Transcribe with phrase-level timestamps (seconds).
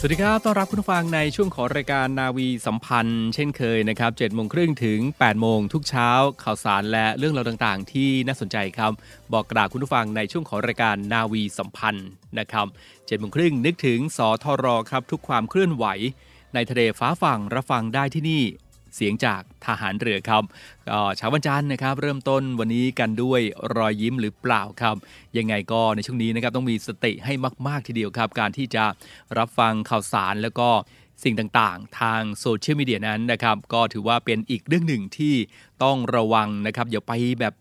[0.00, 6.10] สวัสดีครับ ต้อนรับคุณผู้ฟังในช่วงของรายการนาวีสัมพันธ์ เช่นเคยนะครับ7โมงครึ่งถึง8โมงทุกเช้า
[6.42, 8.92] ข่าวสารและเรื่องราวต่างๆ ที่น่าสนใจครับ
[9.32, 12.08] บอกกล่าวคุณผู้ฟังในช่วงของรายการนาวีสัมพันธ์
[12.38, 15.84] นะครับ7โมงครึ่งนึกถึงสทรครับทุกความเคลื่อนไหว
[16.54, 18.42] ในทะเลฟ้าฝั่งรับฟังได้ที่นี่
[18.98, 20.42] เสียงจากทหารเรือครับ
[20.88, 23.40] ก็เช้าวันจันทร์นะครับ เริ่มต้นวันนี้กันด้วย
[23.76, 24.96] รอยยิ้มหรือเปล่าครับ
[25.38, 27.32] ยังไงก็ในช่วงนี้นะครับต้องมีสติให้
[27.68, 28.84] มากๆทีเดียวครับ การที่จะ
[29.38, 30.68] รับฟังข่าวสารแล้วก็
[31.24, 35.34] สิ่งต่างๆ ทางโซเชียลมีเดียนั้นนะครับ ก็ถือว่าเป็นอีกเรื่องหนึ่งที่
[35.84, 37.54] ต้องระวังนะครับอย่าไปแบบ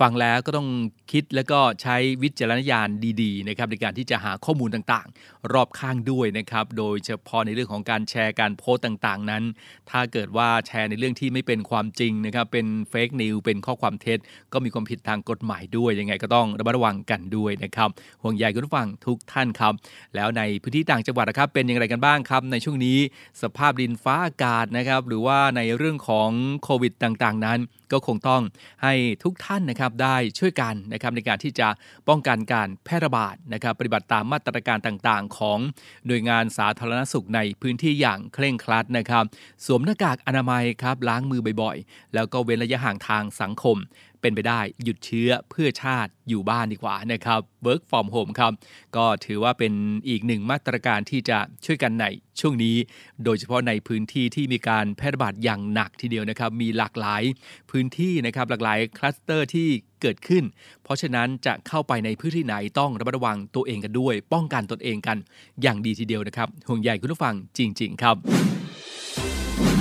[0.00, 0.68] ฟังแล้วก็ต้อง
[1.12, 2.88] คิดแล้วก็ใช้วิจารณญาณ
[3.22, 9.42] ดีๆนะครับในการที่จะหาข้อมูลต่างๆ รอบข้างด้วยนะครับ โดยเฉพาะในเรื่องของการแชร์การโพสต์ต่างๆ นั้น
[9.90, 14.18] ถ้าเกิดว่าแชร์ในเรื่องที่ไม่เป็นความจริงนะครับเป็น fake news เป็นข้อความเท็จ
[14.52, 17.88] ก็มีความผิดทางกฎหมายด้วยยังไงก็ต้องระมัดระวังกันด้วยนะครับ
[18.22, 19.72] ห่วงใยคุณผู้ฟังทุกท่านครับ
[20.14, 22.98] แล้วในพื้นที่ต่างจังหวัดนะครับเป็นอย่างไรกันบ้างครับ ในช่วงนี้
[23.42, 26.30] สภาพดินฟ้าอากาศนะครับหรือว่าในเรื่องของ
[26.62, 27.58] โควิดต่างๆ นั้น
[27.94, 28.42] ก็คงต้อง
[28.82, 31.68] ให้ทุกท่านนะครับได้ช่วยกันนะครับในการที่จะ
[32.08, 35.58] ป้องกันการแพร่ระบาดนะครับปฏิบัติตามมาตรการต่างๆ ของ
[36.06, 39.24] หน่วยงานสาธารณสุขในพื้นที่อย่างเคร่งครัดนะครับ
[39.64, 43.76] สวมหน้ากากอนามัยครับล้างมือบ่อยๆ แล้วก็เว้นระยะห่างทางสังคม
[44.24, 48.52] เป็นไปได้หยุดเชื้อเพื่อชาติอยู่บ้านดีกว่านะครับ work from home ครับ
[48.96, 49.72] ก็ถือว่าเป็น
[50.08, 52.04] อีกหนึ่งมาตรการที่จะช่วยกันใน
[52.40, 52.76] ช่วงนี้
[53.24, 57.22] โดยเฉพาะในพื้นที่ที่มีการแพร่ระบาดอย่างหนักทีเดียวนะครับ มีหลากหลาย
[57.70, 59.68] พื้นที่นะครับหลากหลายคลัสเตอร์ที่
[60.02, 60.44] เกิดขึ้น
[60.84, 65.16] เพราะฉะนั้นจะเข้าไปในพื้นที่ไหนต้องระมัดระวังตัวเองกันด้วย ป้องกันตนเองกัน
[65.62, 68.16] อย่างดีทีเดียวนะครับห่วงใยคุณผู้ฟังจริง ๆ ครับ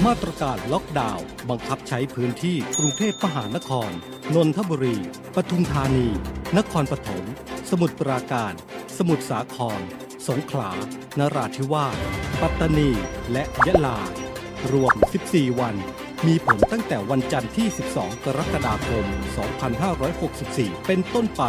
[0.05, 3.91] มาตรการล็อกดาวน์บังคับใช้พื้นที่กรุงเทพมหานคร
[4.35, 4.97] นนทบุรี
[5.35, 6.07] ปทุมธานี
[6.57, 7.25] นครปฐม
[7.69, 8.53] สมุทรปราการ
[8.97, 9.81] สมุทรสาคร
[10.27, 10.71] สงขลา
[11.19, 11.97] นราธิวาส
[12.41, 12.89] ปัตตานี
[13.31, 13.99] และยะลา
[14.71, 14.93] รวม
[15.27, 15.75] 14 วัน
[16.27, 19.05] มีผลตั้งแต่วันจันทร์ที่ 12 กรกฎาคม
[20.01, 21.43] 2564 เป็นต้นไป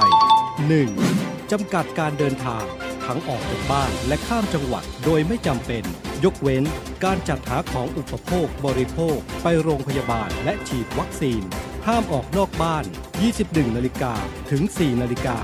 [0.69, 1.34] 1.
[1.53, 2.65] จำกัดการเดินทาง
[3.05, 5.85] ทั้งออกจากบ้านและข้ามจังหวัดโดยไม่จำเป็น
[6.25, 6.65] ยกเว้น
[7.05, 11.43] การจัดหาของอุปโภคบริโภค ไปโรงพยาบาลและฉีดวัคซีน
[11.87, 12.85] ห้ามออกนอกบ้าน
[13.31, 14.15] 21 นาฬิกา
[14.51, 15.39] ถึง 4 นาฬิกา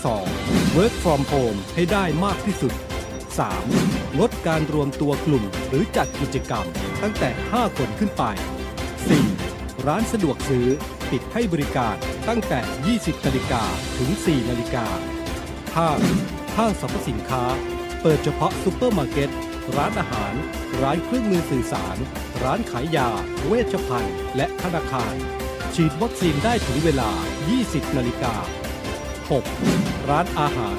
[0.00, 0.76] 2.
[0.76, 2.72] Work from home ให้ได้มากที่สุด
[3.40, 4.18] 3.
[4.18, 6.66] งดการรวมตัวกลุ่มหรือจัดกิจกรรม
[7.02, 8.24] ตั้งแต่ 5 คนขึ้นไป
[9.06, 9.86] 4.
[9.86, 10.66] ร้านสะดวกซื้อ
[11.10, 11.96] ปิดให้บริการ
[12.28, 12.60] ตั้งแต่
[12.96, 13.62] 20นาฬิกา
[13.98, 14.86] ถึง 4 นาฬิกา
[15.72, 16.56] 5.
[16.56, 17.44] ห้างสรรพสินค้า
[18.02, 19.30] เปิดเฉพาะซูเปอร์มาร์เก็ต
[19.76, 20.34] ร้านอาหาร
[20.80, 21.96] ร้านเครื่องมือสื่อสาร
[22.42, 23.10] ร้านขายยา
[23.46, 25.14] เวชภัณฑ์ และธนาคาร
[25.74, 27.10] ฉีดวัคซีนได้ถึงเวลา
[27.54, 28.34] 20 นาฬิกา
[29.42, 30.10] 6.
[30.10, 30.78] ร้านอาหาร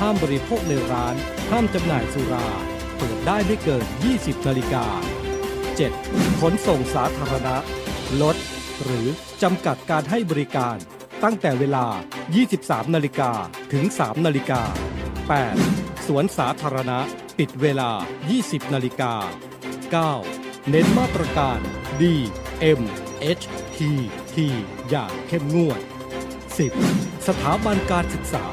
[0.00, 1.14] ห้ามบริโภคในร้าน
[1.50, 2.48] ห้ามจำหน่ายสุรา
[2.96, 3.84] เปิดได้ไม่เกิน
[4.16, 4.86] 20 นาฬิกา
[5.64, 6.40] 7.
[6.40, 7.56] ขนส่งสาธารณะ
[8.22, 8.36] ลด
[8.84, 9.06] หรือ
[9.42, 10.76] จำกัดการให้บริการ
[11.24, 11.86] ตั้งแต่เวลา
[12.40, 13.30] 23 นาฬิกา
[13.72, 14.62] ถึง 3 นาฬิกา
[15.34, 16.06] 8.
[16.06, 16.98] สวนสาธารณะ
[17.38, 17.90] ปิดเวลา
[18.32, 19.12] 20 นาฬิกา
[20.12, 20.70] 9.
[20.70, 21.58] เน้นมาตรการ
[22.00, 22.02] D
[22.78, 22.80] M
[23.40, 23.44] H
[23.76, 23.78] T
[24.32, 24.34] T
[24.88, 25.80] อย่างเข้มงวด
[26.52, 27.26] 10.
[27.26, 28.46] สถาบันการศึกษา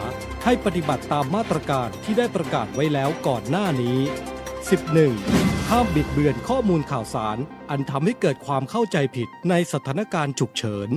[0.43, 3.99] ให้ปฏิบัติตามมาตรการที่ได้ประกาศไว้แล้วก่อนหน้านี้
[4.83, 5.69] 11.
[5.69, 7.37] ห้ามบิดเบือนข้อมูลข่าวสาร
[7.69, 10.91] อันทำให้เกิดความเข้าใจผิดในสถานการณ์ฉุกเฉิน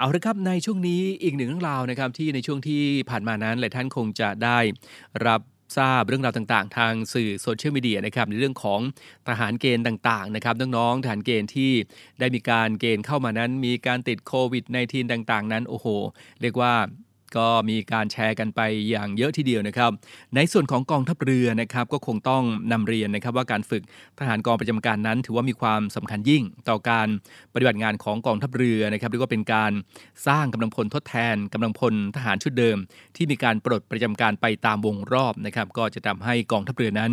[0.00, 4.58] เอาละครับในช่วงนี้อีกหนึ่งเรื่องราวนะครับที่ในช่วงที่ผ่านมานั้นหลายท่านคงจะได้
[5.26, 5.40] รับ
[5.76, 8.80] ทราบเรื่องราวต่างๆ ทางสื่อโซเชียลมีเดียนะครับในเรื่องของ
[9.28, 11.72] ทหารเกณฑ์ต่างๆนะครับน้องๆทหารเกณฑ์ที่
[12.20, 15.86] ได้มีการเกณฑ์เข้ามานั้น มีการติดโควิด -19 ต่างๆ นั้นโอ้โห
[16.40, 16.72] เรียกว่า
[17.36, 18.60] ก็มีการแชร์กันไป
[18.90, 19.90] อย่างเยอะทีเดียวนะครับ
[20.34, 22.42] ในส่วนของกองทัพเรือนะครับก็คงต้อง
[22.72, 23.82] นำเรียนนะครับว่าการฝึก
[24.18, 27.08] ทหารกองประจำการนั้น ถือว่ามีความสำคัญยิ่งต่อการ
[27.54, 29.72] ปฏิบัติงานของกองทัพเรือนะครับเรียกว่าเป็นการ
[30.26, 32.78] สร้างกำลังพลทดแทนกำลังพลทหารชุดเดิม
[33.16, 37.12] ที่มีการปลดประจำการไปตามวงรอบนะครับก็จะทำให้กองทัพเรือนั้น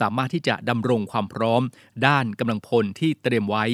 [0.00, 1.62] สามารถที่จะดำรงความพร้อม
[2.06, 3.64] ด้านกำลังพลที่เตรียมไว้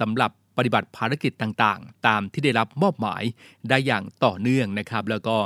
[0.00, 3.22] สำหรับ ปฏิบัติภารกิจต่างๆ ตามที่ได้รับมอบหมาย
[3.68, 5.36] ได้อย่างต่อเนื่องนะครับ แล้วก็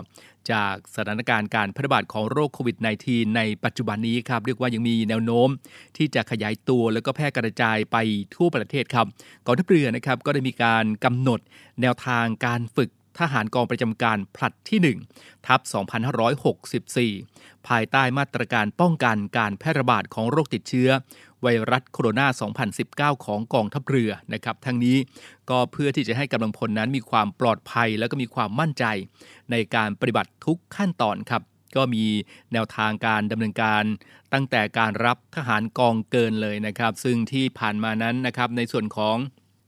[0.52, 2.76] จากสถานการณ์การแพร่ระบาดของโรคโควิด
[3.06, 5.48] -19 ในปัจจุบันนี้ครับเรียกว่ายังมีแนวโน้ม
[5.96, 7.96] ที่จะขยายตัวแล้วก็แพร่กระจายไป
[8.34, 9.06] ทั่วประเทศครับ
[9.46, 11.40] กองทัพเรือนะครับก็ได้มีการกำหนด
[11.80, 15.60] แนวทางการฝึก ทหารกองประจำการผลัดที่ 1 ทับ
[16.84, 20.90] 2564 ภายใต้มาตรการป้องกันการแพร่ระบาดของโรคติดเชื้อ
[21.42, 24.96] ไวรัสโคโรนา 2019 ของกองทัพเรือนะครับ ทั้งนี้
[25.50, 28.84] ก็เพื่อที่จะให้กำลังพลนั้นมีความปลอดภัยและก็มีความมั่นใจ
[29.50, 31.42] ในการปฏิบัติทุกขั้นตอนครับ
[31.76, 32.04] ก็มี
[32.52, 33.84] แนวทางการดำเนินการ
[34.32, 39.16] ตั้งแต่การรับทหารกองเกินเลยนะครับ ซึ่งที่ผ่านมานั้นนะครับในส่วนของ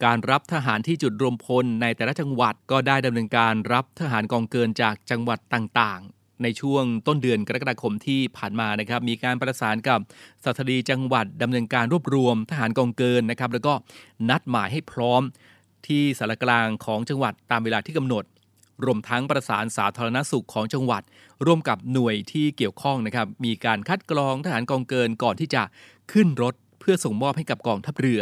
[0.05, 10.01] การรับทหารที่จุดรวมพลในแต่ละจังหวัดก็ได้ดำเนินการรับทหารกองเกินจากจังหวัดต่างๆ ในช่วงต้นเดือนกรกฎาคมที่ผ่านมานะครับมีการประสานกับ
[10.45, 13.73] สถานีจังหวัดดำเนินการรวบรวมทหารกองเกินนะครับแล้วก็
[14.31, 15.23] นัดหมายให้พร้อม
[15.87, 18.25] ที่สารกลางของจังหวัดตามเวลาที่กำหนด
[18.85, 21.03] รวมทั้งประสานสาธารณสุขของจังหวัด
[21.47, 25.63] ร่วมกับหน่วยที่เกี่ยวข้องนะครับมีการคัดกรองทหารกองเกินก่อนที่จะ
[26.13, 28.21] ขึ้นรถเพื่อส่งมอบให้กับกองทัพเรือ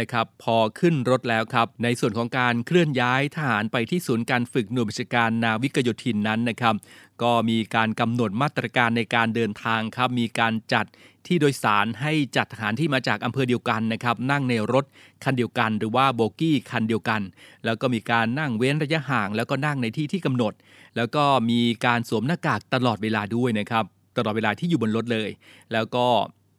[0.00, 6.74] นะครับพอขึ้นรถแล้วครับ ในส่วนของการเคลื่อนย้ายทหารไปที่ศูนย์การฝึกหน่วยบัญชาการนาวิกโยธินนั้นนะครับ
[7.22, 10.86] ก็มีการกำหนดมาตรการในการเดินทางครับ มีการจัด
[11.26, 14.84] ที่โดยสารให้จัดทหารที่มาจากอำเภอเดียวกันนะครับ นั่งในรถ
[15.24, 17.20] คันเดียวกัน หรือว่าโบกี้คันเดียวกัน
[17.64, 20.52] แล้วก็มีการนั่งเว้นระยะห่าง แล้วก็นั่งในที่ที่กำหนด
[20.96, 23.84] แล้วก็มีการสวมหน้ากากตลอดเวลาด้วยนะครับ
[24.16, 25.30] ตลอดเวลาที่อยู่บนรถเลย
[25.72, 26.06] แล้วก็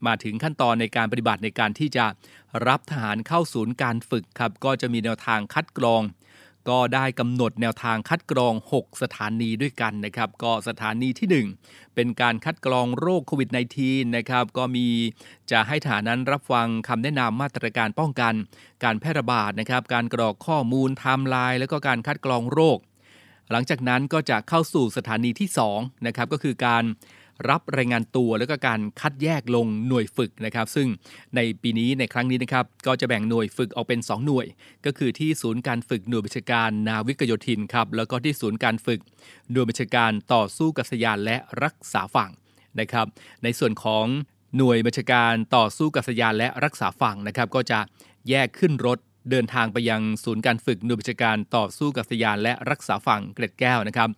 [0.07, 2.05] มาถึงขั้นตอนในการปฏิบัติในการที่จะ
[2.67, 6.03] รับทหารเข้าศูนย์การฝึกครับ ก็จะมีแนวทางคัดกรอง
[6.69, 13.49] ก็ได้กำหนดแนวทางคัดกรอง 6 สถานีด้วยกันนะครับ ก็สถานีที่ 1 เป็นการคัดกรองโรคโควิด
[13.81, 14.87] -19 นะครับ ก็มี
[15.51, 18.33] จะให้ฐานนั้นรับฟังคำแนะนำมาตรการป้องกัน
[18.83, 22.77] การแพร่ระบาดนะครับ การกรอกข้อมูลไทม์ไลน์แล้วก็การคัดกรองโรค
[23.51, 26.83] หลังจากนั้นก็จะเข้าสู่สถานีที่2นะครับก็คือการ
[27.49, 30.87] รับรายงานตัวแล้วก็การคัดแยกลงหน่วยฝึกนะครับ ซึ่ง
[31.35, 34.45] ในปีนี้ในครั้งนี้นะครับก็จะแบ่งหน่วยฝึกออกเป็น 2 หน่วย
[34.85, 38.99] ก็คือที่ศูนย์การฝึกหน่วยบัญชาการนาวิกโยธินครับแล้วก็ที่ศูนย์การฝึก
[39.51, 42.31] หน่วยบัญชาการต่อสู้กัษยานและรักษาฝั่ง
[42.79, 43.07] นะครับ
[43.43, 44.05] ในส่วนของ
[44.57, 47.79] หน่วยบัญชาการต่อสู้กัษยานและรักษาฝั่งนะครับ ก็จะ
[48.29, 48.99] แยกขึ้นรถ
[49.31, 54.09] เดินทางไปยังศูนย์การฝึกหน่วยบัญชาการต่อสู้กัษยานและรักษาฝั่งเกร็ดแก้วนะครับ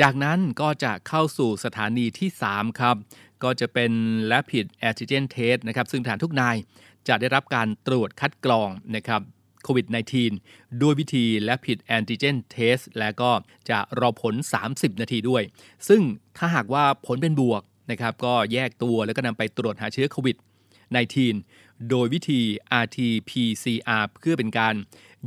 [0.00, 2.96] จากนั้นก็จะเข้าสู่สถานีที่ 3 ครับ
[3.42, 3.92] ก็จะเป็น
[4.32, 6.56] Rapid Antigen Test นะครับ ซึ่งฐานทุกนาย
[7.08, 9.20] จะได้รับการตรวจคัดกรองนะครับ
[9.64, 9.86] โควิด
[10.34, 13.30] -19 ด้วยวิธี Rapid Antigen Test และก็
[13.70, 14.34] จะรอผล
[14.68, 15.42] 30 นาทีด้วย
[15.88, 16.00] ซึ่ง
[16.38, 20.36] ถ้าหากว่าผลเป็นบวกนะครับก็แยกตัวแล้วก็นำไปตรวจหาเชื้อโควิด
[21.00, 22.40] -19 โดยวิธี
[22.82, 24.74] RT-PCR เพื่อเป็นการ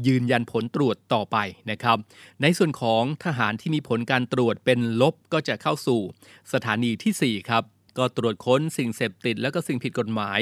[0.08, 1.38] ยืนยันผลตรวจต่อไป
[1.72, 1.98] นะครับ
[2.42, 6.02] ในส่วนของทหารที่มีผลการตรวจเป็นลบก็จะเข้าสู่
[6.54, 7.64] สถานีที่ 4 ครับ
[7.98, 10.40] ก็ตรวจค้นสิ่งเสพติด แล้วก็สิ่งผิดกฎหมาย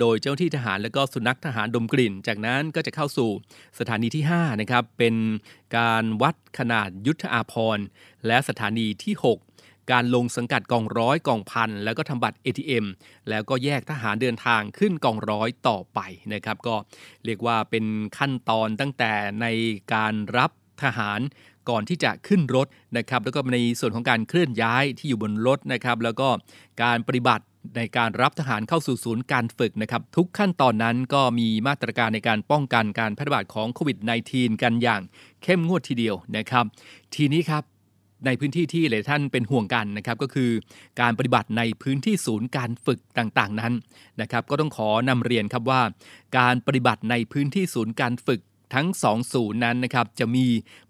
[0.00, 3.30] โดยเจ้าที่ทหารและก็สุนัขทหารดมกลิ่น จากนั้นก็จะเข้าสู่
[3.78, 5.14] สถานีที่ 5 นะครับ เป็น
[5.76, 7.78] การวัดขนาดยุทธอาพร
[8.26, 9.55] และสถานีที่ 6
[9.92, 12.86] การลงสังกัดกองร้อยกองพันแล้วก็ทำบัตร ATM
[13.28, 16.00] แล้วก็แยกทหารเดินทางขึ้นกองร้อยต่อไป
[16.34, 16.76] นะครับก็
[17.24, 17.84] เรียกว่าเป็น
[18.18, 19.46] ขั้นตอนตั้งแต่ใน
[19.94, 20.50] การรับ
[20.82, 21.20] ทหาร
[21.70, 22.66] ก่อนที่จะขึ้นรถ
[22.96, 26.28] นะครับแล้วก็ในส่วนของการเคลื่อนย้ายที่อยู่บนรถนะครับแล้วก็
[26.82, 27.44] การปฏิบัติ
[27.76, 33.98] ในการรับทหารเข้าสู่ศูนย์การฝึกนะครับทุกขั้นตอนนั้นก็มีมาตรการในการป้องกันการแพร่ระบาดของโควิด
[34.30, 35.02] -19 กันอย่าง
[35.42, 36.64] เข้มงวดทีเดียวนะครับ
[37.14, 37.75] ทีนี้ครับ
[38.24, 40.50] ในพื้นที่ที่หลายท่านเป็นห่วงกันนะครับก็คือ
[41.00, 43.72] การปฏิบัติในพื้นที่ศูนย์การฝึกต่างๆนั้น
[44.20, 45.82] นะครับก็ต้องขอนำเรียนครับว่า
[46.38, 48.40] การปฏิบัติในพื้นที่ศูนย์การฝึก
[48.74, 50.46] ทั้ง2ศูนย์นั้นนะครับจะมี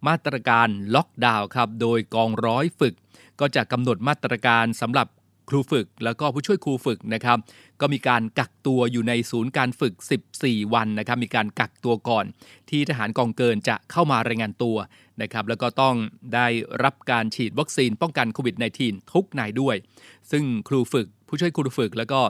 [0.07, 2.95] มาตรการล็อกดาวน์ครับโดยกองร้อยฝึก
[3.41, 5.07] ก็จะกำหนดมาตรการสำหรับ
[5.49, 7.39] ครูฝึกแล้วก็ผู้ช่วยครูฝึกนะครับ
[7.81, 9.95] ก็มีการกักตัวอยู่ในศูนย์การฝึก
[10.35, 12.25] 14 วันนะครับมีการกักตัวก่อน
[12.71, 14.77] ที่ทหารกองเกินจะเข้ามารายงานตัว
[15.23, 15.97] นะครับแล้วก็ต้อง
[16.35, 16.47] ได้
[16.85, 19.77] รับการฉีดวัคซีนป้องกันโควิด -19 ทุกนายด้วย
[20.31, 22.21] ซึ่งครูฝึกผู้ช่วยครูฝึก แล้วก็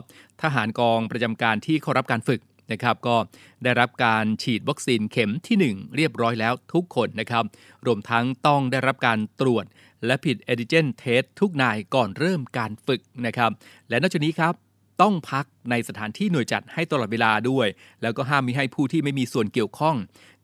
[0.41, 3.15] ทหารกองประจำการที่เข้ารับการฝึกนะครับก็
[3.63, 7.43] ได้รับการฉีดวัคซีนเข็มที่ 1 เรียบร้อยแล้วทุกคนนะครับ
[7.85, 9.65] รวมทั้งต้องได้รับการตรวจ
[10.05, 13.51] และผิดเอดิเจนเทสทุกนายก่อนเริ่มการฝึกนะครับ
[13.89, 14.53] และนอกจากนี้ครับ
[15.01, 17.67] ต้องพักในสถานที่หน่วยจัดให้ตลอดเวลาด้วย
[18.01, 19.95] แล้วก็ห้ามมิให้ผู้ที่ไม่มีส่วนเกี่ยวข้อง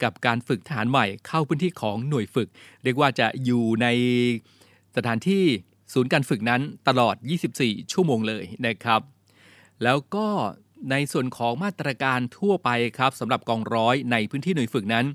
[0.03, 2.49] กับการฝึกทหารใหม่เข้าพื้นที่ของหน่วยฝึก
[2.83, 3.87] เรียกว่าจะอยู่ใน
[4.95, 5.43] สถานที่
[5.93, 7.15] ศูนย์การฝึกนั้นตลอด
[7.53, 9.01] 24 ชั่วโมงเลยนะครับ
[9.83, 10.27] แล้วก็
[10.91, 15.05] ในส่วนของมาตรการทั่วไปครับสำหรับกองร้อยในพื้นที่หน่วยฝึกนั้น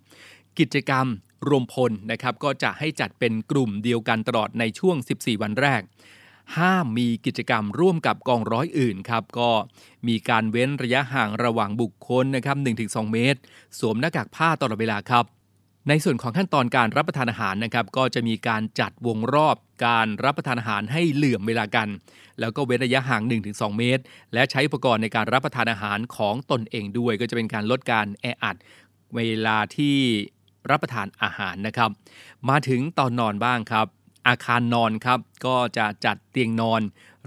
[0.59, 1.07] กิจกรรม
[1.47, 5.83] รวมพลนะครับก็จะให้จัดเป็นกลุ่มเดียวกันตลอดในช่วง 14 วันแรก
[6.59, 9.51] ห้ามมีกิจกรรมร่วมกับกองร้อยอื่นครับก็
[10.09, 13.41] มีการเว้นระยะห่างระหว่างบุคคลนะครับ 1-2 เมตร
[13.79, 15.25] สวมหน้ากากผ้าตลอดเวลาครับ
[15.89, 21.89] ในส่วนของขั้นตอนการรับประทานอาหารนะครับก็จะมีการจัดวงรอบการรับประทานอาหารให้เหลื่อมเวลากัน
[22.41, 24.03] แล้วก็เว้นระยะห่าง 1-2 เมตร
[24.35, 28.57] และใช้อุปกรณ์ในการรับประทานอาหารของตนเองด้วย ก็จะเป็นการลดการแออัด
[29.17, 29.97] เวลาที่
[30.71, 31.91] รับประทานอาหารนะครับ
[32.49, 33.87] มาถึงตอนนอนบ้างครับ
[34.29, 36.81] อาคารนอนครับก็จะจัดเตียงนอน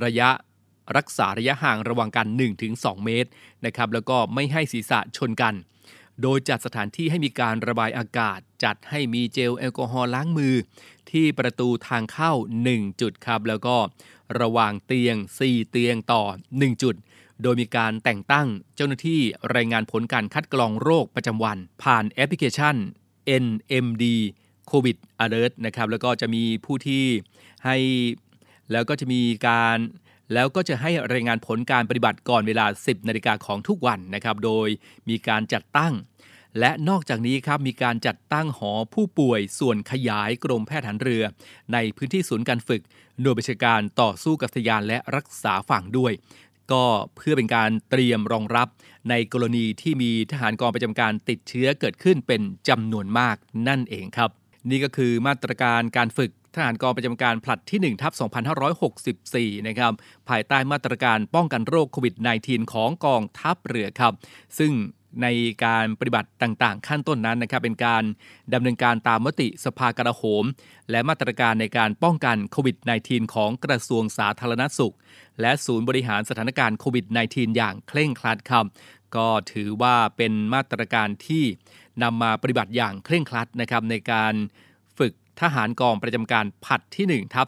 [0.06, 0.30] ระยะ
[0.98, 2.28] รักษาระยะห่างระหว่างกัน
[2.66, 3.30] 1-2 เมตร
[3.66, 5.56] นะครับแล้วก็ไม่ให้ศีรษะชนกัน
[6.22, 10.56] โดยจัดสถานที่ให้มีการระบายอากาศ จัดให้มีเจลแอลกอฮอล์ล้างมือ
[11.12, 12.32] ที่ประตูทางเข้า
[12.68, 13.76] 1 จุดครับ แล้วก็
[14.42, 16.24] ระหว่างเตียง 4 เตียงต่อ
[16.54, 16.96] 1 จุด
[17.42, 19.22] โดยมีการแต่งตั้งเจ้าหน้าที่
[19.56, 22.76] รายงานผลการคัดกรองโรคประจำวัน ผ่านแอปพลิเคชัน
[23.44, 24.04] NMD
[24.72, 27.06] COVID Alert นะครับแล้วก็จะมีผู้ที่
[27.66, 27.78] ให้
[28.72, 29.78] แล้วก็จะมีการ
[30.34, 34.68] แล้วก็จะให้รายงานผลการปฏิบัติก่อนเวลา 10 นาฬิกาของทุกวันนะครับ โดย
[35.10, 35.94] มีการจัดตั้ง
[36.60, 41.24] และนอกจากนี้ครับมีการจัดตั้งหอผู้ป่วยส่วนขยายกรมแพทย์ฐานเรือ
[41.74, 42.82] ในพื้นที่ศูนย์การฝึก
[43.22, 46.14] หน่วยบัญชาการต่อสู้กับทยานและรักษาฝั่งด้วย
[46.72, 46.86] ก็
[47.16, 48.68] เพื่อเป็นการเตรียมรองรับ
[49.10, 53.36] ในกรณีที่มีทหารกองประจำการติดเชื้อเกิดขึ้นเป็นจำนวนมาก
[53.68, 54.30] นั่นเองครับ
[54.70, 58.14] นี่ก็คือมาตรการการฝึกทหารกองประจำการผลัดที่1ทับ
[58.90, 59.94] 2564 นะครับ
[60.30, 62.16] ภายใต้มาตรการป้องกันโรคโควิด
[62.46, 64.14] -19 ของกองทัพเรือครับ
[64.58, 64.72] ซึ่ง
[65.22, 65.28] ใน
[65.66, 68.04] การปฏิบัติต่างๆ ขั้นต้นนั้นนะครับเป็นการ
[68.54, 70.46] ดำเนินการตามมติสภากระโหม
[70.92, 74.96] และมาตรการในการป้องกันโควิด -19 ของกระทรวงสาธารณสุข
[75.42, 78.66] และศูนย์บริหารสถานการณ์โควิด -19 อย่างเคร่งครัดครับ
[79.16, 81.44] ก็ถือว่าเป็นมาตรการที่
[82.04, 84.34] นำมาปฏิบัติอย่างเคร่งครัดนะครับในการ
[84.98, 87.48] ฝึกทหารกองประจำการผัดที่1ทับ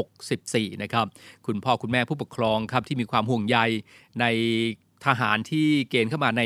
[0.00, 1.06] 2564 นะครับ
[1.46, 3.58] คุณพ่อคุณแม่ผู้ปกครองครับที่มีความห่วงใย
[4.20, 4.24] ใน
[5.06, 6.42] ทหารที่เกณฑ์เข้ามาใน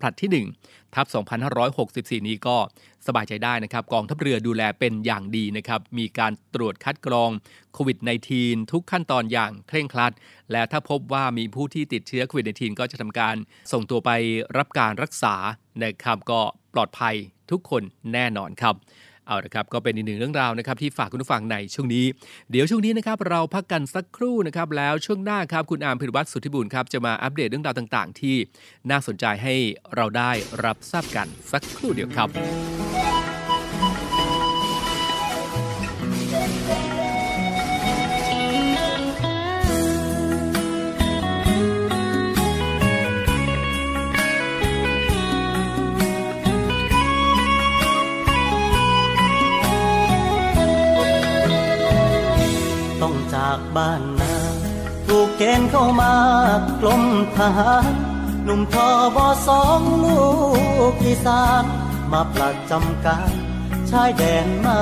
[0.00, 1.06] ผลัดที่1ทับ
[1.66, 2.56] 2564 นี้ก็
[3.06, 7.30] สบายใจได้นะครับ กองทัพเรือดูแลเป็นอย่างดีนะครับ มีการตรวจคัดกรอง
[7.72, 7.98] โควิด
[8.34, 10.12] -19 ทุกขั้นตอนอย่างเคร่งครัด
[10.52, 13.36] และถ้าพบว่ามีผู้ที่ติดเชื้อโควิด -19 ก็จะทำการ
[13.72, 14.10] ส่งตัวไป
[14.56, 15.34] รับการรักษา
[15.84, 16.40] นะครับ ก็
[16.74, 17.14] ปลอดภัย
[17.50, 18.74] ทุกคนแน่นอนครับ
[19.26, 22.04] เอาละครับก็เป็นอีกหนึ่งเรื่องราวนะครับที่ฝากคุณผู้ฟังในช่วงนี้
[22.50, 28.36] เดี๋ยวช่วงนี้นะครับเราพักกันสักครู่นะครับแล้วช่วงหน้าครับคุณอาร์มพิรวัตรสุทธิบุญครับจะมาอัปเดตเรื่องราวต่าง ๆ ที่
[28.90, 29.54] น่าสนใจให้
[29.94, 30.30] เราได้
[30.64, 32.95] รับทราบกันสักครู่เดียวครับ
[55.70, 56.14] เข้ามา
[56.80, 57.02] กลม
[57.36, 57.92] ทหาร
[58.44, 60.20] หนุ่มทอบอสองลู
[60.92, 61.64] กอีสาน
[62.12, 63.32] มาประจำการ
[63.90, 64.80] ชายแดนมา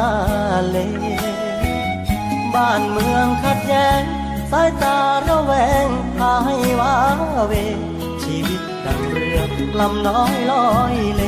[0.68, 0.76] เล
[2.54, 4.02] บ้านเมืองขัดแย้ง
[4.50, 4.98] สายตา
[5.28, 5.52] ระแว
[5.84, 5.86] ง
[6.16, 6.96] พาให้ว้า
[7.46, 7.52] เว
[8.22, 9.40] ชีวิตดังเรือ
[9.80, 11.22] ลำน้อยลอยเล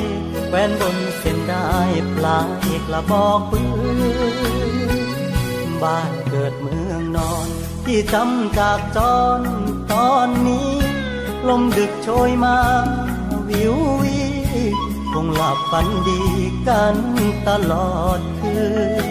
[0.49, 1.69] แวนบนเส้นได้
[2.17, 3.61] ปลายกระบอกปื
[5.69, 7.49] นบ้านเกิดเมืองนอน
[7.87, 8.99] ที่จำจากจ
[9.39, 9.41] ร
[9.93, 10.73] ตอนนี้
[11.49, 12.59] ลมดึกโชยมา
[13.49, 14.21] วิววี
[15.13, 16.23] คงหลับฝันดี
[16.69, 16.97] กัน
[17.49, 18.59] ตลอดคื
[19.03, 19.07] น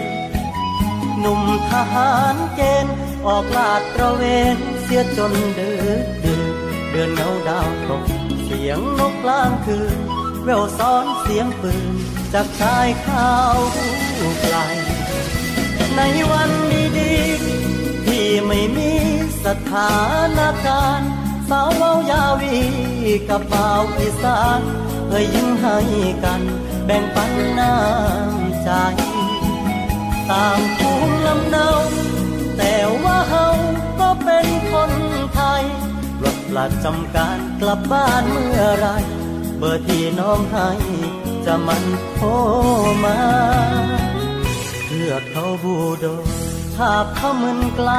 [1.18, 4.22] หนุ่มทหารเกณฑ์ออกลาดตระเว
[4.54, 6.54] นเสียจนดึกดื่น
[6.90, 8.04] เดือนเงาดาวตก
[8.44, 9.98] เสียงนกกลางคืน
[10.44, 11.92] แววซ้อนเสียงปืน
[12.34, 13.58] จากชายข้าว
[14.40, 14.56] ไกล
[15.96, 17.14] ในวันดีดี
[18.56, 18.92] ไม่มี
[19.44, 19.94] สถา
[20.38, 21.10] นการณ์
[21.48, 22.58] สาวเว้ายาวี
[23.28, 24.60] กับบ่าวอีสาน
[25.08, 25.76] เอ่ยยิ้มให้
[26.24, 26.42] กัน
[26.86, 28.70] แบ่งปันน้ำใจ
[30.30, 31.70] ตามภูมิลำเนา
[32.56, 33.46] แต่ว่าเฮา
[34.00, 34.92] ก็เป็นคน
[35.34, 35.64] ไทย
[36.22, 38.88] รถประจำการกลับบ้านเมื่อไร
[39.58, 40.70] เบอร์ที่น้องให้
[41.44, 41.84] จะมัน
[42.14, 42.28] โทร
[43.04, 43.18] มา
[44.86, 46.06] เพื่อเขาบูโด
[46.76, 47.90] ภาพเขามึนไกล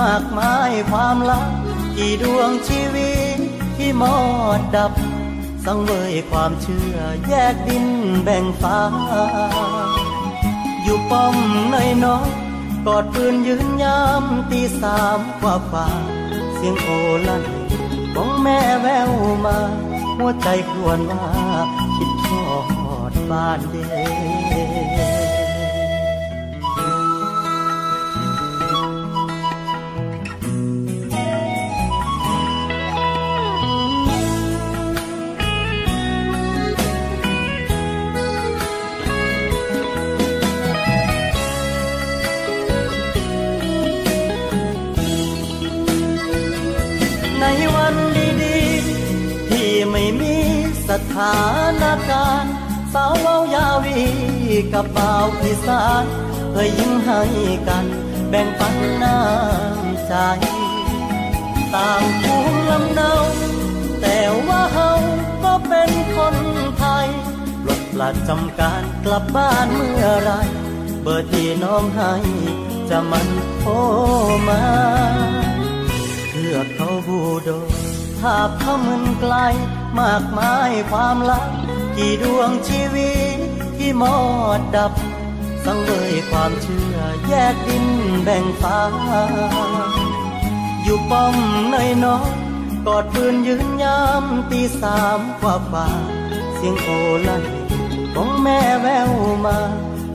[0.00, 1.48] มากมายความลับ
[1.96, 3.38] กี่ดวงชีวิต
[3.76, 4.16] ที่มอ
[4.58, 4.92] ดดับ
[5.64, 6.96] สังเวยความเชื่อ
[7.28, 7.86] แยกดิน
[8.22, 8.80] แบ่งฟ้า
[10.82, 11.36] อยู่ป้อม
[11.72, 12.28] ในน้อย
[12.86, 15.88] กอดปืนยืนยามตีสามกว่าฝ่า
[16.54, 16.88] เสียงโอ
[17.26, 17.44] ลั่น
[18.14, 19.10] ของแม่แวว
[19.44, 19.58] มา
[20.16, 21.26] หัวใจครวญว่า
[21.96, 22.44] คิดทอ
[23.10, 23.76] ดบ้านเด
[51.14, 51.36] ถา
[51.82, 52.54] นการณ์
[52.92, 54.00] สาวเว้ายาวี
[54.72, 56.04] กับบ่าวพิสาน
[56.50, 57.20] เพื่อยิ้มให้
[57.68, 57.86] กัน
[58.28, 60.14] แบ่งปันน้ำใจ
[61.74, 63.14] ต่างภูมิลำเนา
[64.00, 64.90] แต่ว่าเฮา
[65.44, 66.36] ก็เป็นคน
[66.78, 67.08] ไทย
[67.66, 70.32] รถประจำการกลับบ้านเมื่อไร
[71.02, 72.12] เบอร์ที่น้องให้
[72.90, 73.72] จะมันโทร
[74.48, 74.62] มา
[76.30, 77.50] เพื่อเขาบูโด
[78.22, 79.34] ภาพเขามึนไกล
[79.98, 81.48] มากมายความลับ
[81.96, 83.38] กี่ดวงชีวิต
[83.76, 84.16] ที่มอ
[84.58, 84.92] ดดับ
[85.64, 86.96] สังเวยความเชื่อ
[87.28, 87.86] แยกดิน
[88.22, 88.80] แบ่งฟ้า
[90.82, 91.36] อยู่ป้อม
[91.72, 92.28] ในน้อง
[92.86, 95.88] กอดปืนยืนยามตีสามกว่าฝ่า
[96.54, 96.88] เสียงโอ
[97.26, 97.44] ลัน
[98.14, 99.10] ของแม่แวว
[99.44, 99.58] มา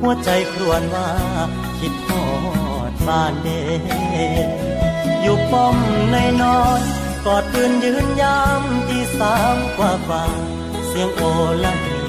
[0.01, 1.09] หัวใจครวญว่า
[1.79, 2.25] คิดทอ
[2.89, 3.47] ดบ้านเด
[5.21, 5.75] อยู่ป้อม
[6.12, 6.81] ในน้อย
[7.25, 10.24] กอดปืนยืนยามที่สามกว่าฝ่า
[10.88, 11.22] เสียงโอ
[11.63, 12.00] ละหี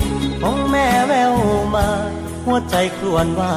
[0.43, 1.35] ของแม่แวว
[1.75, 1.89] มา
[2.45, 3.55] หัวใจครวญว่า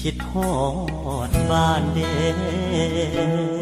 [0.00, 0.52] คิดฮอ
[1.28, 3.61] ดบ้านเด้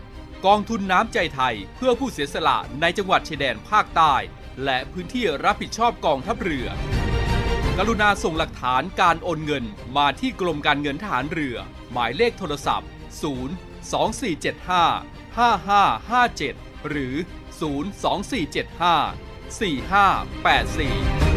[0.45, 4.13] กองทุนน้ำใจไทยเพื่อผู้เสียสละในจังหวัดชายแดนภาคใต้
[4.63, 6.67] และพื้นที่รับผิดชอบกองทัพเรือ
[7.77, 9.65] กรุณาส่งหลักฐานการโอนเงิน
[9.97, 11.55] มาที่กรมการเงินทหารเรือ
[11.91, 13.29] หมายเลขโทรศัพท์ 0
[13.91, 17.15] 2475 5557 หรือ
[17.61, 21.31] 02475 4584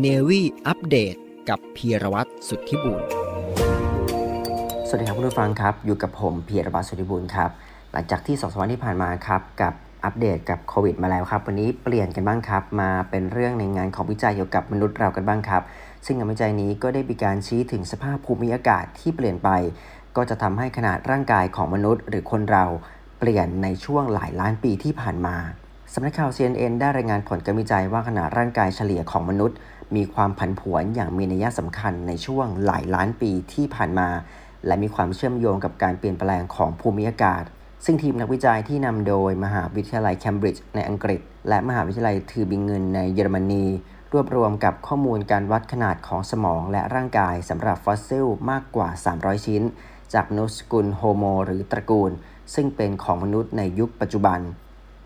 [0.00, 1.16] เนวี่อัปเดต
[1.48, 3.02] กับพีรวัตรสุทธิบุญ
[4.86, 7.50] สวัสดีครับคุณผู้ฟังครับ อยู่กับผมพีรวัตรสุทธิบุญครับ
[7.92, 9.72] หลังจากที่สองสวันที่ผ่านมาครับ กับ
[10.04, 15.62] อัปเดตกับโควิดมาแล้วครับ วันนี้เปลี่ยนกันบ้างครับ มาเป็นเรื่องในงานของวิจัยเกี่ยวกับมนุษย์เรากันบ้างครับ
[16.06, 19.48] ซึ่งงานวิจัยนี้ก็ได้มีการชี้ถึงสภาพภูมิอากาศที่เปลี่ยนไป
[20.16, 22.64] ก็จะทำให้ขนาดร่างกายของมนุษย์ หรือคนเรา
[23.18, 25.36] เปลี่ยนในช่วงหลายล้านปีที่ผ่านมา
[25.92, 29.56] สำนักข่าว CNN ได้รายงานผลการวิจัยว่าขนาดร่างกายเฉลี่ยของมนุษย์
[29.96, 34.08] มีความผันผวนอย่างมีนัยสำคัญในช่วงหลายล้านปีที่ผ่านมา
[34.66, 37.44] และมีความเชื่อมโยงกับการเปลี่ยนแปลงของภูมิอากาศ
[37.84, 43.64] ซึ่งทีมนักวิจัยที่นำโดยมหาวิทยาลัยเคมบริดจ์ในอังกฤษ และมหาวิทยาลัยทือบิงเงินในเยอรมนี
[44.12, 49.62] รวบรวมกับข้อมูลการวัดขนาดของสมองและร่างกายสำหรับฟอสซิลมากกว่า 300 ชิ้น
[50.14, 52.10] จากมนุษย์สกุลโฮโม หรือตระกูล
[52.54, 54.40] ซึ่งเป็นของมนุษย์ในยุคปัจจุบัน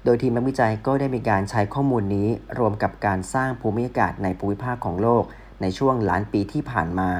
[0.09, 5.25] ดยทีมนักวิจัยก็ได้มีการใช้ข้อมูลนี้ รวมกับการสร้างภูมิอากาศในภูมิภาคของโลก
[5.63, 7.11] ในช่วงล้านปีที่ผ่านมา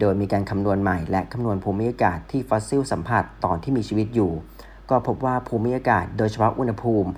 [0.00, 4.32] โดยมีการคำนวณใหม่และคำนวณภูมิอากาศที่ฟอสซิลสัมผัสตอนที่มีชีวิตอยู่
[4.90, 7.10] ก็พบว่าภูมิอากาศ โดยเฉพาะอุณหภูมิ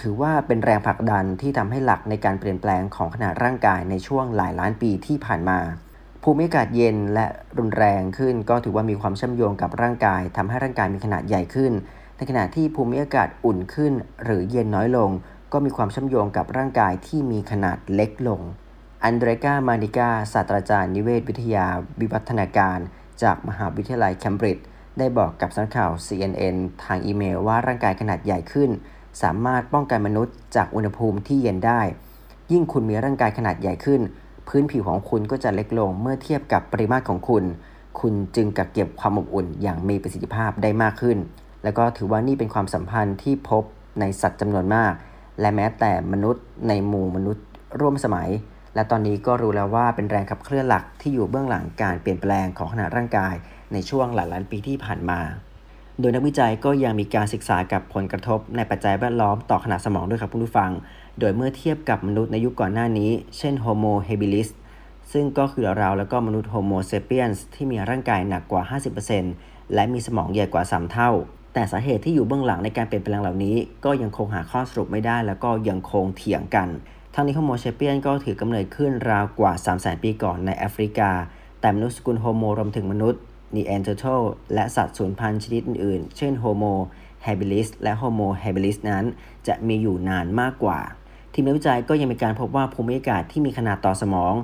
[0.00, 5.58] ถือว่าเป็นแรงผลักดันที่ทำให้หลักในการเปลี่ยนแปลงของขนาดร่างกายในช่วงหลายล้านปีที่ผ่านมา
[6.22, 7.26] ภูมิอากาศเย็นและ
[7.58, 11.72] รุนแรงขึ้น ก็ถือว่ามีความเชื่อมโยงกับร่างกายทำให้ร่างกายมีขนาดใหญ่ขึ้น
[12.20, 13.92] ในขณะที่ภูมิอากาศอุ่นขึ้น
[14.24, 15.10] หรือเย็นน้อยลง
[15.52, 18.40] ก็มีความเชื่อมโยงกับร่างกายที่มีขนาดเล็กลง
[19.04, 21.66] อันเดรกา มานิกา ศาสตราจารย์นิเวศวิทยา
[22.00, 22.78] วิวัฒนาการ
[23.22, 24.64] จากมหาวิทยาลัยเคมบริดจ์
[24.98, 28.70] ได้บอกกับสำนักข่าว CNN ทางอีเมลว่าร่างกายขนาดใหญ่ขึ้น
[29.22, 31.80] สามารถป้องกันมนุษย์จากอุณหภูมิที่เย็นได้
[32.52, 34.00] ยิ่งคุณมีร่างกายขนาดใหญ่ขึ้น
[34.48, 37.44] พื้นผิวของคุณก็จะเล็กลงเมื่อเทียบกับปริมาตรของคุณ
[38.00, 41.18] คุณจึงกักเก็บความอบอุ่นอย่างมีประสิทธิภาพได้มากขึ้น
[41.64, 43.64] แล้วก็ถือว่านี่เป็นความสัมพันธ์ที่พบ
[44.00, 44.92] ในสัตว์จำนวนมาก
[45.40, 47.44] และแม้แต่มนุษย์ในหมู่มนุษย์
[47.80, 48.28] ร่วมสมัย
[48.74, 53.34] และตอนนี้ก็รู้แล้วว่าเป็นแรงขับเคลื่อนหลักที่อยู่เบื้องหลังการเปลี่ยนแปลงของขนาดร่างกาย
[53.72, 55.20] ในช่วงหลายล้านปีที่ผ่านมา
[56.00, 60.70] โดยนักวิจัยก็ยังมีการศึกษากับผลกระทบในปัจจัยแวดล้อมต่อขนาดสมองด้วยครับผู้ฟัง
[61.18, 64.48] โดยเมื่อเทียบกับมนุษย์ในยุคก่อนหน้านี้ เช่น Homo habilis
[65.12, 68.62] ซึ่งก็คือเราแล้วก็มนุษย์ Homo sapiens ที่มีร่างกายหนักกว่า
[69.18, 71.10] 50%และมีสมองใหญ่กว่า 3 เท่า
[71.52, 76.68] แต่สาเหตุที่อยู่เบื้องหลังในการเปลี่ยนแปลงเหล่านี้ ก็ยังคงหาข้อสรุปไม่ได้ แล้วก็ยังคงเถียงกัน
[77.14, 81.10] ทั้งนี้ Homo sapiens ก็ถือกำเนิดขึ้นราวกว่า 3 0 0 0 0 ปีก่อนในแอฟริกา
[81.60, 83.20] แต่มนุษย์สกุล Homo รวมถึงมนุษย์
[83.54, 86.74] นีแอนเดอร์ทัลและสัตว์สูญพันธุ์ชนิดอื่นๆ เช่น Homo
[87.26, 89.04] habilis และ Homo habilis นั้น
[89.48, 90.80] จะมีอยู่นานมากกว่า
[91.32, 94.34] ทีมนักวิจัยก็ยังมีการพบว่าภูมิอากาศที่มีขนาดต่อสมอง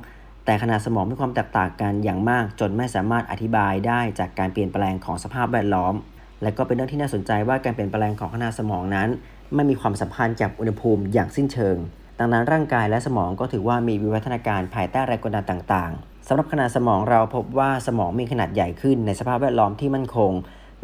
[0.44, 5.94] แต่ขนาดสมองมีความแตกต่างกันอย่างมากจนไม่สามารถอธิบายได้จากการเปลี่ยนแปลงของสภาพแวดล้อม
[6.42, 9.08] และก็เป็นเรื่องที่น่าสนใจว่าการเปลี่ยนแปลงของขนาดสมองนั้น
[9.54, 11.76] ไม่มีความสัมพันธ์กับอุณหภูมิอย่างสิ้นเชิง
[12.18, 20.32] ดังนั้นร่างกายและสมองก็ถือว่ามีวิวัฒนาการภายใต้แรงกดดันต่าง ๆสำหรับขนาดสมองเราพบว่าสมองมีขนาดใหญ่ขึ้นในสภาพแวดล้อมที่มั่นคง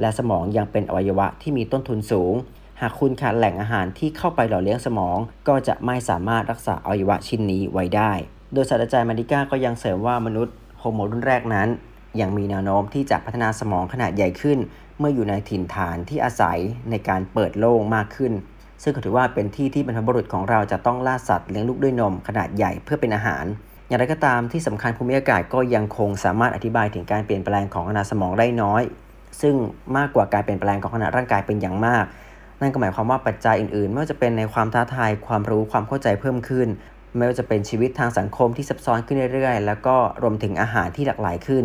[0.00, 2.34] และสมองยังเป็นอวัยวะที่มีต้นทุนสูง
[2.80, 8.12] หากคุณขาดแหล่งอาหารที่เข้าไปหล่อเลี้ยงสมอง ก็จะไม่สามารถรักษาอวัยวะชิ้นนี้ไว้ได้
[8.52, 11.68] โดยศาสตราจารย์มาดิก้าก็ยังเสริมว่ามนุษย์โฮโมรุ่นแรกนั้น
[12.20, 14.58] ยังมีแนวโน้มที่จะพัฒนาสมองขนาดใหญ่ขึ้น
[14.98, 16.59] เมื่ออยู่ในถิ่นฐานที่อาศัย
[16.90, 18.33] ในการเปิดโล่งมากขึ้น
[18.83, 23.44] ซึ่งก็ถือว่าเป็นที่ที่บรรพบุรุษของเราจะต้องล่าสัตว์เลี้ยงลูกด้วยนมขนาดใหญ่เพื่อเป็นอาหาร
[23.88, 28.83] อย่างไรก็ตามที่สำคัญภูมิอากาศก็ยังคงสามารถอธิบายถึงการเปลี่ยนแปลงของขนาดสมองได้น้อย
[29.40, 29.55] ซึ่ง
[29.96, 32.05] มากกว่าการเปลี่ยนแปลงของขนาดร่างกายเป็นอย่างมาก
[32.61, 36.68] นั่นก็หมายความว่าปัจจัยอื่นๆ ไม่ว่าจะเป็นในความท้าทาย ความรู้ ความเข้าใจเพิ่มขึ้น
[37.16, 41.64] ไม่ว่าจะเป็นชีวิตทางสังคมที่ซับซ้อนขึ้นเรื่อยๆ แล้วก็รวมถึงอาหารที่หลากหลายขึ้น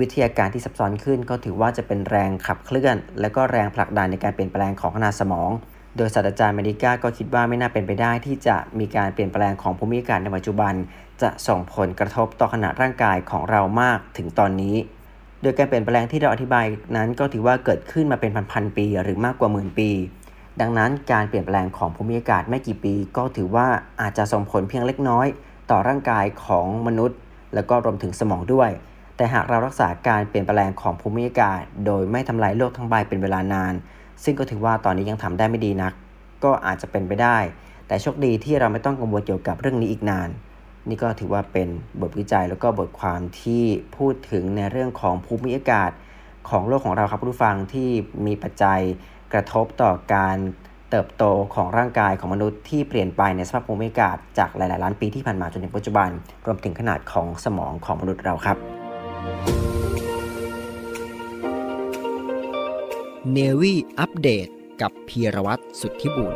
[0.00, 5.50] วิทยาการที่ซับซ้อนขึ้น ก็ถือว่าจะเป็นแรงขับเคลื่อน และก็แรงผลักดันในการเปลี่ยนแปลงของขนาดสมอง
[5.96, 10.74] โดยศาสตราจารย์เมดิก้าก็คิดว่าไม่น่าเป็นไปได้ที่จะมีการเปลี่ยนแปลงของภูมิอากาศในปัจจุบัน
[11.22, 14.76] จะส่งผลกระทบต่อขนาดร่างกายของเรามากถึงตอนนี้
[15.42, 19.90] โดยการเปลี่ยนแปลงที่เราอธิบายนั้นก็ถือว่าเกิดขึ้นมาเป็นพันๆปี หรือมากกว่าหมื่นปี
[20.60, 23.66] ดังนั้นการเปลี่ยนแปลงของภูมิอากาศไม่กี่ปี ก็ถือว่า
[24.00, 25.26] อาจจะส่งผลเพียงเล็กน้อย
[25.70, 27.18] ต่อร่างกายของมนุษย์
[27.54, 28.70] แล้วก็รวมถึงสมองด้วย
[29.18, 33.74] แต่หากเรารักษาการเปลี่ยนแปลงของภูมิอากาศ โดยไม่ทำลายโลกทั้งใบเป็นเวลานาน
[34.24, 35.92] ซึ่งก็ถือว่าตอนนี้ยังทำได้ไม่ดีนัก
[36.44, 37.38] ก็อาจจะเป็นไปได้
[37.86, 40.28] แต่โชคดีที่เราไม่ต้องกังวลเกี่ยวกับเรื่องนี้อีกนาน
[40.88, 41.68] นี่ก็ถือว่าเป็น
[42.00, 43.64] บทวิจัยแล้วก็บทความที่
[43.96, 45.90] พูดถึงในเรื่องของภูมิอากาศ
[46.50, 47.88] ของโลกของเราครับผู้ฟังที่
[48.26, 48.80] มีปัจจัย
[49.32, 50.36] กระทบต่อการ
[50.90, 56.08] เติบโตของร่างกายของมนุษย์ที่เปลี่ยนไปในสภาพภูมิอากาศจากหลาย ๆ ล้านปีที่ผ่านมาจนถึงปัจจุบัน
[56.46, 58.77] รวมถึงขนาดของสมองของมนุษย์เราครับ
[63.32, 64.48] เนวี่อัปเดต
[64.80, 66.34] กับพีรวัตรสุทธิบุญ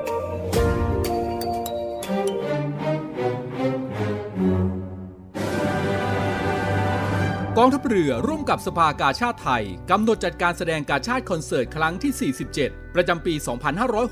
[7.58, 13.34] กองทัพเรือร่วมกับสภากาชาติไทย กำหนดจัดการแสดงกาชาติคอนเสิร์ตครั้งที่ 47 ประจำปี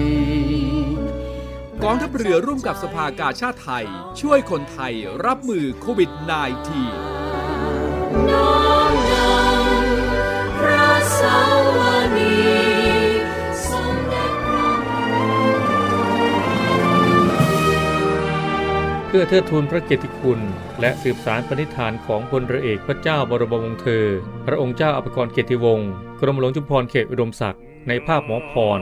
[1.83, 3.85] กองทัพเรือร่วมกับสภากาชาติไทย
[4.21, 4.93] ช่วยคนไทย
[5.25, 6.21] รับมือโควิด -19
[19.07, 20.39] เพื่อเทิดทูนพระเกียรติคุณ
[20.81, 24.05] และสืบสารปณิธานของพลเรือเอกพระเจ้าบรมวงศ์เธอ
[24.45, 28.81] พระองค์เจ้าอภิกรเกียรติวงศ์กรมหลวงชุมพรณ์เขตอุดมศักดิ์ในภาพหมอพร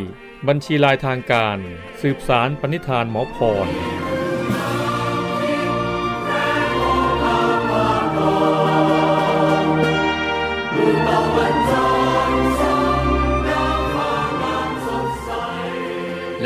[0.48, 1.58] บัญชีลายทางการ
[2.02, 3.68] สืบสารปณิธานหมอพร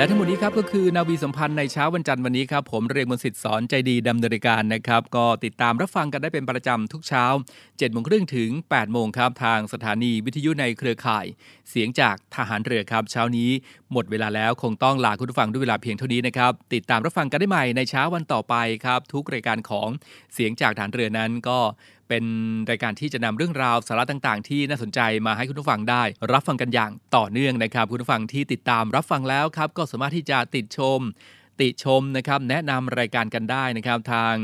[0.00, 11.26] และทั้งหมดนี้ครับก็คือนาวีสัมพันธ์ในเช้าวันจันทร์วันนี้ครับผมเรียงมนสิทธิ์สอนใจดีดำเนินรการนะครับก็ติดตามรับฟังกันได้เป็นประจำทุกเช้า7จ็ดโมงครึ่งถึง8ปดโมงครับทางสถานีวิทยุในเครือข่าย
[11.70, 13.50] เสียงจากทหารเรือครับ เช้านี้
[13.92, 19.88] หมดเวลาแล้วคงต้องลาคุณผู้ฟังด้วยเวลาเพียงเท่านี้นะครับติดตามรับฟังกันได้ใหม่ในเช้าวันต่อไปครับทุกรายการของ
[20.34, 21.58] เสียงจากทหารเรือนั้นก็
[22.10, 22.24] เป็น
[22.70, 31.00] รายการที่จะนำเรื่องราวสาระต่างๆ ที่น่าสนใจมาให้คุณผู้ฟังได้ รับฟังกันอย่างต่อเนื่องนะครับ คุณผู้ฟังที่ติดตามรับฟังแล้วครับ ก็สามารถที่จะติดชม
[31.60, 34.34] ติชมนะครับ แนะนำรายการกันได้นะครับทาง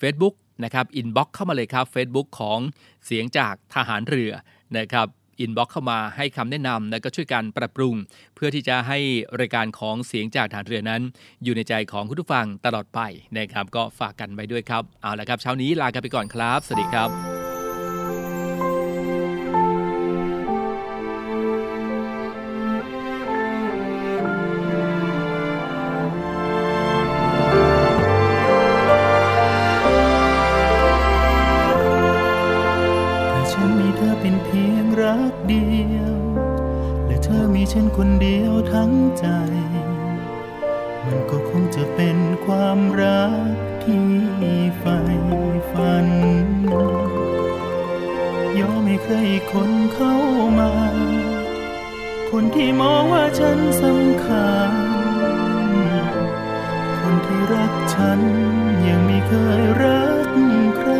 [0.00, 2.58] Facebook นะครับ inbox เข้ามาเลยครับ Facebook ของ
[3.06, 4.32] เสียงจากทหารเรือ
[4.78, 5.06] นะครับ
[5.40, 7.94] inbox เข้ามาให้คำแนะนำและก็ช่วยกันปรับปรุง
[8.34, 8.98] เพื่อที่จะให้
[9.40, 11.02] รายการของเสียงจากทหารเรือนั้น
[11.44, 13.00] อยู่ในใจของคุณผู้ฟังตลอดไป
[13.36, 17.51] นะครับก็ฝากกันไว้ด้วยครับเอาละครับเช้านี้ลากันไปก่อนครับ สวัสดีครับ
[34.56, 36.16] พียงรักเดียว
[37.06, 39.26] และเธอมีฉันคนเดียวทั้งใจ
[41.04, 43.52] มันก็คงจะเป็นความรัก
[43.84, 44.06] ที่
[44.78, 44.98] ใฝ่
[45.70, 46.08] ฝัน
[48.58, 49.16] ยอมให้ใคร
[49.52, 50.16] คนเข้า
[50.58, 50.72] มา
[52.30, 54.72] คนที่มองว่าฉันสำคัญ
[57.00, 58.20] คนที่รักฉัน
[58.86, 60.28] ยังไม่เคยรัก
[60.78, 60.90] ใคร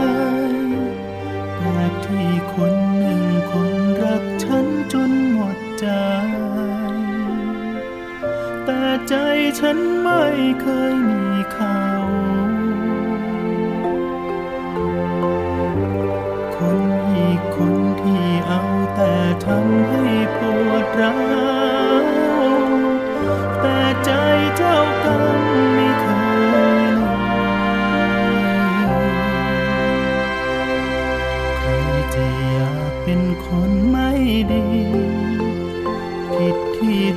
[1.57, 3.22] แปลกที่คนหนึ่ง
[3.53, 5.87] คนรักฉันจนหมดใจ
[8.65, 9.15] แต่ใจ
[9.61, 10.23] ฉันไม่
[10.63, 11.83] เคยมีเขา
[16.57, 18.63] คนอีกคนที่เอา
[18.95, 19.15] แต่
[19.47, 20.05] ทำให้
[20.39, 21.19] ปวดร้า
[22.03, 22.05] ว
[23.61, 24.11] แต่ใจ
[24.57, 25.43] เจ้ากรรม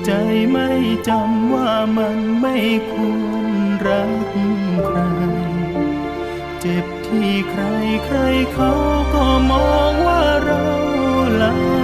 [0.06, 0.12] ใจ
[0.52, 0.70] ไม่
[1.08, 2.58] จำว่ามันไม่
[2.92, 3.48] ควร
[3.88, 4.28] รัก
[4.88, 5.00] ใคร
[6.60, 7.64] เจ็บที่ใคร
[8.06, 8.18] ใคร
[8.54, 8.74] เขา
[9.14, 10.64] ก็มองว่าเรา
[11.42, 11.75] ลา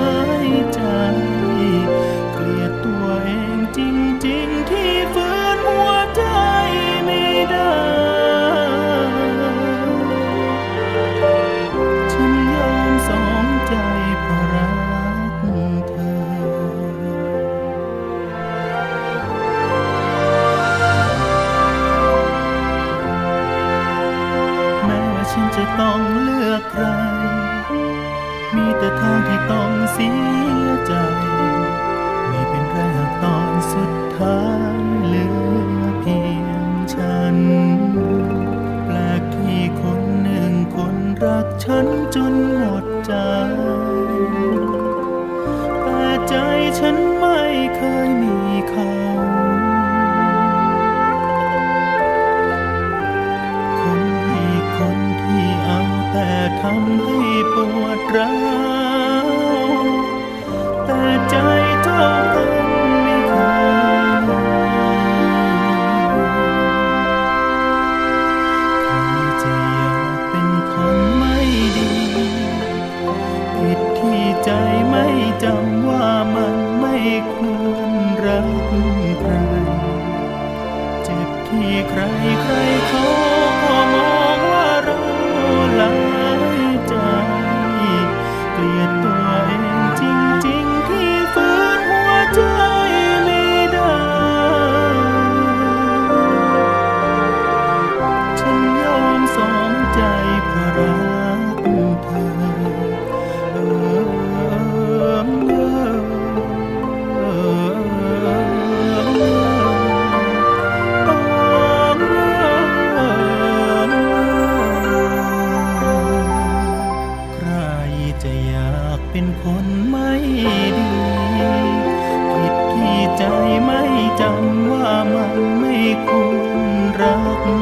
[127.01, 127.60] subscribe